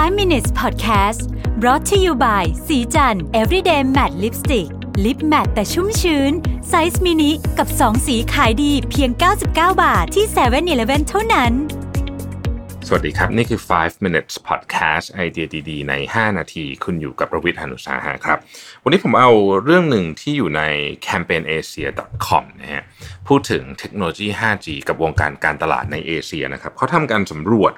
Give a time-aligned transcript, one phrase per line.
[0.00, 1.20] 5 minutes podcast
[1.60, 4.68] brought to you by ศรีจันทร์ everyday matte lipstick
[5.04, 6.32] lip matte แต่ชุ่มชื้น
[6.68, 9.46] ไซส์มินิกับ 2 สีขายดีเพียง 99
[9.82, 11.52] บาทที่7 e เ e ่ e อเท่านั้น
[12.86, 18.38] สวัสดีครับ นี่คือ 5 minutes podcast ไอเดียดีๆ ใน 5 นาที คุณอยู่กับประวิทย์หานุสาหะครับ
[18.84, 19.30] วันนี้ผมเอา
[19.64, 20.62] เรื่องหนึ่งที่อยู่ใน
[21.06, 22.82] campaignAsia.com นะฮะ
[23.28, 27.74] พูดถึงเทคโนโลยี 5G กับวงการการตลาดในเอเชียนะครับเขาทำการสำรวจ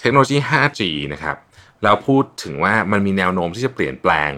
[0.00, 0.80] เทคโนโลยี 5G
[1.12, 1.36] นะครับ
[1.82, 4.30] แล้วพูดถึงว่ามันมีแนวโน้มที่จะเปลี่ยนแปลง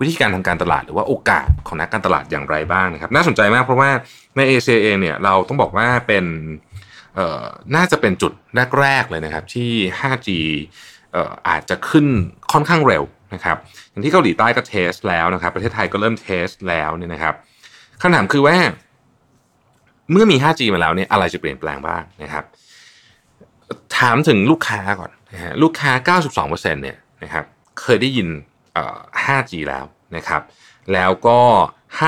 [0.00, 3.90] วิธีการทำการตลาดหรือว่าโอกาสของนักการตลาดอย่างไรบ้างนะครับน่าสนใจมากเพราะว่า
[4.36, 6.24] ในเอเชียเองเนี่ยเราต้องบอกว่าเป็น
[7.76, 8.32] น่าจะเป็นจุด
[8.80, 10.28] แรกๆเลยนะครับที่ 5G
[11.12, 12.06] เอ่ออาจจะขึ้น
[12.52, 13.04] ค่อนข้างเร็ว
[13.34, 13.56] นะครับ
[13.90, 17.34] อย่างที่เกาหลีใต้ก็เทสแล้วนะครับประเทศไทยก็เริ่มเทสแล้วเนี่ยนะครับ
[18.00, 18.56] คำถามคือว่า
[20.12, 22.44] เมื่อมี 5G มาแล้วเนี่ยอะไรจะเปลี่ยนแปลงบ้างนะครับ
[23.98, 27.44] ถามถึงลูกค้าก่อน นะฮะลูกค้า 92%เนี่ยนะครับ
[27.80, 28.28] เคยได้ยิน
[29.24, 29.84] 5G แล้ว
[30.16, 30.42] นะครับ
[30.92, 31.38] แล้วก็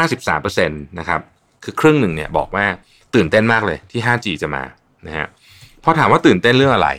[0.00, 1.20] 53%นะครับ
[1.64, 2.66] คือครึ่งหนึ่งเนี่ยบอกว่า
[3.14, 4.64] ตื่นเต้นมากเลยที่ 5G จะมา
[5.06, 5.26] นะฮะ
[5.84, 6.90] พอถามว่าตื่นเต้นเรื่องอะไร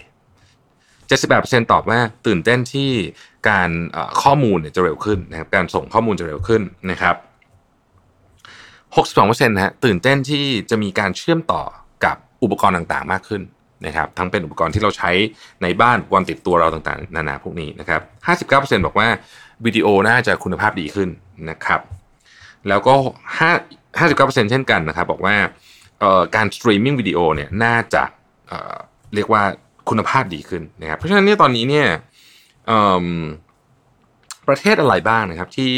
[1.01, 2.91] 78%ตอบว่าตื่นเต้นที่
[3.49, 3.69] การ
[4.21, 7.15] ข้อมูลเนี่ยจะเร็วขึ้นนะครับการส่งข้อมูลจะเร็วขึ้นนะครับ
[9.05, 11.63] 62%นะฮะตื่นเต้นที่จะมีการเชื่อมต่อ
[12.05, 13.41] กับอุปกรณ์ต่างๆ มากขึ้น
[13.85, 15.11] นะครับทั้งเป็นอุปกรณ์ที่เราใช้
[15.63, 18.01] ในบ้านอุปกรณ์ติดตัวเราต่างๆ นานาพวกนี้นะครับ
[18.49, 19.07] 59%บอกว่า
[19.65, 21.09] วิดีโอน่าจะคุณภาพดีขึ้น
[21.49, 21.81] นะครับ
[22.69, 22.93] แล้วก็
[23.39, 25.35] 5 59%เช่นกันนะครับ บอกว่า
[26.35, 28.03] การสตรีมมิ่งวิดีโอเนี่ยน่าจะ
[28.49, 29.43] เเรียกว่า
[29.89, 31.87] คุณภาพดีขึ้นนะครับ เพราะฉะนั้นเนี่ยตอนนี้เนี่ย
[34.47, 35.73] ประเทศอะไรบ้างนะครับที่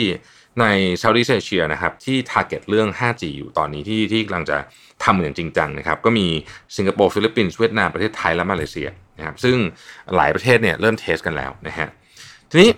[0.62, 0.66] ใน
[0.98, 4.58] Southeast Asia นะครับที่ target เรื่อง 5G อยู่ตอนนี้ที่ที่กำลังจะ
[5.04, 6.28] ทำอย่างจริงจังนะครับก็มี
[6.78, 9.56] สิงคโปร์ฟิลิปปินส์เวียดนามประเทศไทยและมาเลเซียนะครับซึ่ง
[10.16, 11.88] หลายประเทศเนี่ยเริ่ม test กันแล้วนะฮะ
[12.50, 12.70] ทีนี้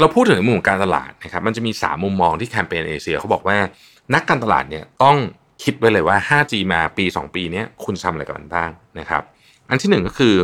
[0.00, 3.58] เราพูดถึงมุมการตลาดนะครับมันจะมี 3 มุมมองที่ Campaign Asia เขาบอกว่า
[4.14, 5.16] นักการตลาดเนี่ยต้อง
[5.62, 9.22] คิดไว้เลยว่า 5G มาปี 2 ปีนี้คุณทำอะไรกับมันบ้างนะครับ
[9.68, 10.34] อันที่หนึ่งก็คือ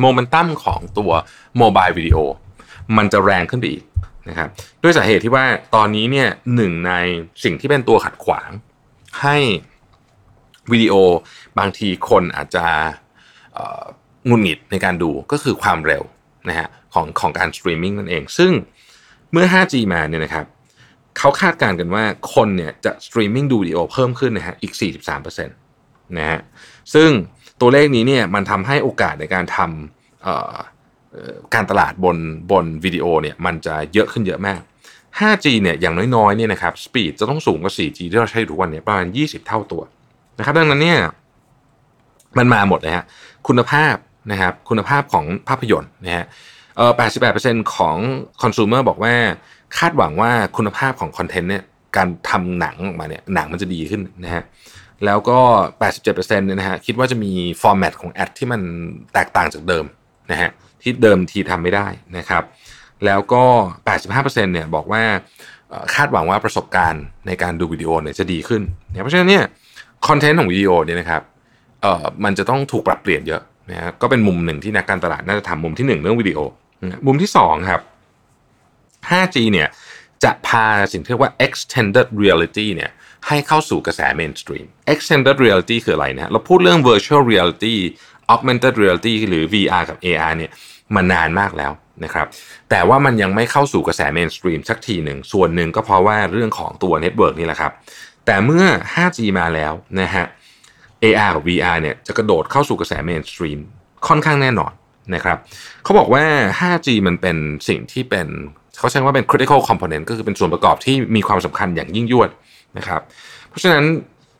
[0.00, 1.12] โมเมนตัมของตัว
[1.58, 2.18] mobile video
[2.96, 3.84] มันจะแรงขึ้นไปอีก
[4.28, 4.48] นะครับ
[4.82, 6.92] ด้วยสาเหตุที่ว่าตอนนี้เนี่ยหนึ่งใน
[7.44, 8.50] สิ่งที่เป็นตัวขัดขวาง
[9.22, 9.36] ให้
[10.72, 10.94] วิดีโอ
[11.58, 12.66] บางทีคนอาจจะ
[14.28, 16.02] หงุดหงิดในการดูก็คือความเร็ว
[16.48, 18.52] นะฮะของของการสตรีมมิ่งนั่นเอง ซึ่ง
[19.32, 20.46] เมื่อ 5G มาเนี่ยนะครับ
[21.18, 22.04] เขาคาดการณ์กันว่า
[22.34, 24.74] คนเนี่ยจะสตรีมมิ่งดูวิดีโอเพิ่มขึ้นนะฮะอีก
[25.20, 26.40] 43%นะฮะ
[26.94, 27.10] ซึ่ง
[27.60, 30.81] ตัวเลขนี้เนี่ยมันทำให้โอกาสในการทำ
[31.54, 32.16] การตลาดบน
[32.50, 34.60] บนวิดีโอเนี่ยมันจะเยอะขึ้นเยอะมาก
[35.20, 39.82] 5G เนี่ยอย่างน้อยๆเนี่ยนะครับสปีดจะต้องสูงกว่า 4G ที่เราใช้ทุกวันเนี่ยประมาณ 20 เท่าตัว
[40.38, 40.98] นะครับดังนั้นเนี่ย
[42.38, 43.04] มันมาหมดเลยฮะ
[43.48, 43.94] คุณภาพ
[44.32, 46.24] นะครับคุณภาพของภาพยนตร์นะฮะ
[46.76, 46.92] เออ
[47.32, 47.96] 88%ของ
[48.42, 49.14] คอน sumer บอกว่า
[49.78, 51.62] คาดหวังว่าคุณภาพของคอนเทนต์เนี่ย
[51.96, 54.42] การทำหนังออกมาเนี่ยหนังมันจะดีขึ้นนะฮะ
[55.04, 55.38] แล้วก็
[55.90, 57.32] 87%เนี่ยนะฮะคิดว่าจะมี
[57.62, 58.60] format ของ ad ที่มัน
[59.12, 59.84] แตกต่างจากเดิม
[60.30, 60.50] นะฮะ
[60.82, 61.86] ที่เดิมทีทำไม่ได้
[62.18, 62.42] นะครับ
[63.04, 63.44] แล้วก็
[63.96, 65.02] 85%เนี่ยบอกว่า
[65.94, 68.62] คาดหวังว่าประสบการณ์ในการดูวิดีโอเนี่ยจะดีขึ้น
[69.02, 69.44] เพราะฉะนั้นเนี่ย
[70.08, 71.22] คอนเทนต์ของวิดีโอเนี่ยนะครับ
[71.82, 76.38] เอ่อมันจะต้องถูกปรับเปลี่ยนเยอะนะครับก็เป็นมุมหนึ่งที่นักการตลาดน่าจะทำมุมที่ 1 เรื่องวิดีโอ
[77.06, 77.82] มุมที่ 2 ครับ
[79.10, 79.68] 5G เนี่ย
[80.24, 82.90] จะพาสิ่งที่เรียกว่า extended reality เนี่ย
[83.28, 87.74] ให้เข้าสู่กระแส mainstream extended reality คืออะไรนะเราพูดเรื่อง virtual reality
[88.34, 90.50] augmented reality หรือ VR กับ AR เนี่ย
[90.94, 91.72] มานานมากแล้ว
[92.04, 92.26] นะครับ
[92.70, 97.72] แต่ว่ามันยังไม่เข้าสู่กระแส mainstream สักทีหนึ่ง ส่วนหนึ่งก็เพราะว่าเรื่องของตัว network นี่แหละครับ
[98.26, 100.24] แต่เมื่อ 5G มาแล้วนะฮะ
[101.04, 103.58] AR กับ VR เนี่ยจะกระโดดเข้าสู่กระแส mainstream
[104.08, 104.72] ค่อนข้างแน่นอน
[105.14, 105.36] นะครับ
[105.84, 106.24] เขาบอกว่า
[106.60, 107.36] 5G มันเป็น
[107.68, 108.28] สิ่งที่เป็น
[108.78, 112.30] เขาใช้ว่าเป็น critical component ก็คือเป็นส่วนประกอบที่มีความสำคัญอย่างยิ่งยวด
[112.78, 113.00] นะครับ
[113.48, 113.84] เพราะฉะนั้น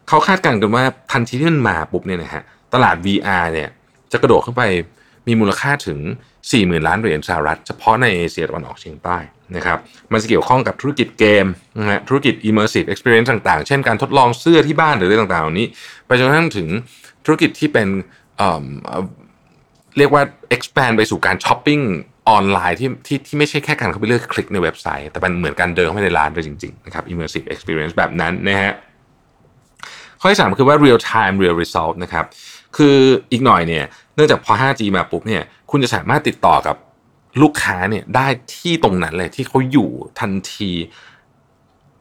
[0.09, 2.43] เขาคาดการณ์กันว่าทันทีที่มันมาปุ๊บเนี่ยนะฮะ
[2.75, 3.69] ตลาด VR เนี่ย
[4.13, 4.63] จะกระโดดเข้าไป
[5.27, 5.99] มีมูลค่าถึง
[6.43, 9.19] 40,000 ล้านเหรียญสหรัฐ เฉพาะในเอเชียตะวันออกเฉียงใต้
[9.57, 9.79] นะครับ
[10.13, 11.47] มันจะเกี่ยวข้องกับธุรกิจเกม
[11.79, 15.67] นะฮะธุรกิจ immersive experience ต่างๆ เช่นการทดลองเสื้อที่บ้านหรืออะไรต่างๆเหล่านี้
[16.07, 16.69] ไปจนกระทั่งถึง
[17.25, 17.89] ธุรกิจที่เป็น
[19.99, 20.23] เรียกว่า
[20.57, 21.81] expand ไปสู่การช้อปปิ้ง
[22.31, 28.73] ออนไลน์ที่ที่ที่ไม่ใช่แค่การเข้าไปเลือกคลิกในเว็บไซต์ แต่เป็นเหมือนการเดินเข้าไปในร้านเลยจริงๆนะครับ immersive experience แบบนั้นนะฮะ
[30.21, 32.25] ข้อที่สามคือว่า real time real result นะครับ
[32.77, 32.97] คือ
[33.33, 33.85] อีกหน่อยเนี่ย
[34.15, 36.77] เนื่องจากพอ 5G มาปุ๊บเนี่ยคุณจะสามารถติดต่อกับ
[37.43, 39.89] ลูกค้าเนี่ยได้ที่ตรงนั้นเลยที่เขาอยู่
[40.21, 40.71] ทันที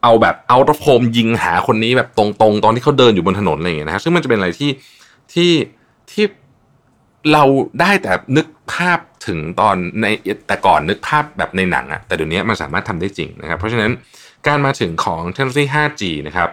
[0.04, 4.72] เอาแบบเอาตะโพมยิงหาคนนี้แบบตรงๆ ตอนที่เขาเดินอยู่บนถนนอะไรอย่างเงี้ยนะซึ่งมันจะเป็นอะไรที่
[5.34, 5.52] ที่
[6.12, 6.26] ที่
[7.34, 7.44] เรา
[7.82, 10.06] ได้แต่นึกภาพถึงตอนใน
[10.48, 13.92] แต่ก่อนนึกภาพแบบในหนังอะแต่เดี๋ยวนี้มันสามารถทำได้จริงนะครับ เพราะฉะนั้น
[14.48, 16.50] การมาถึงของเทคโนโลยี 5G นะครับ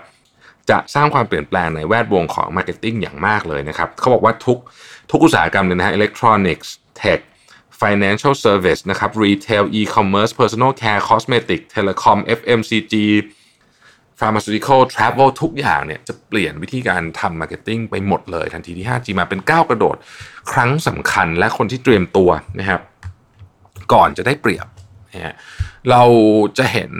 [0.70, 4.58] จะสร้างความเปลี่ยนแปลงในแวดวงของ marketing อย่างมากเลยนะครับเขาบอกว่าทุก
[5.10, 7.18] ทุกอุตสาหกรรมเลยนะฮะอิเล็กทรอนิกส์ tech
[7.82, 12.94] financial service นะครับ retail e-commerce personal care cosmetic telecom FMCG
[14.20, 19.96] pharmaceutical travel ทุกอย่างเนี่ยจะเปลี่ยนวิธีการทำ marketing ไปหมดเลย ทันทีที่ 5G มาเป็นก้าวกระโดด
[20.52, 22.30] ครั้งสำคัญและคนที่เตรียมตัว
[22.60, 22.80] นะครับ
[23.92, 24.66] ก่อนจะได้เปรียบ
[25.12, 25.34] นะฮะ
[25.90, 26.02] เรา
[26.58, 26.90] จะเห็น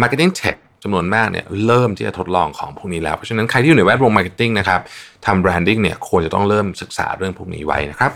[0.00, 4.80] Marketing Tech จำนวนมากเนี่ยเริ่มที่จะทดลองของพวกนี้แล้ว เพราะฉะนั้นใครที่อยู่ในแวดวง Marketing นะครับ
[5.26, 8.12] ทำ Branding เนี่ยควรจะต้องเริ่มศึกษาเรื่องพวกนี้ไว้นะครับ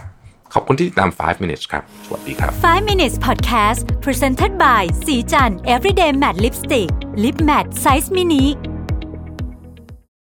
[0.55, 6.89] ขอบคุณที่ติดตาม 5 minutes ครับ สวัสดีครับ 5 minutes podcast presented by ศรีจันทร์ everyday matte lipstick
[7.23, 8.45] lip matte size mini